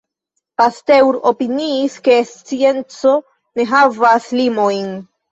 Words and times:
Pasteur 0.59 1.17
opiniis 1.31 1.97
ke 2.07 2.15
scienco 2.29 3.11
ne 3.61 3.65
havas 3.73 4.31
limojn. 4.39 4.89